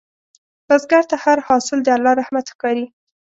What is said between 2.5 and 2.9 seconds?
ښکاري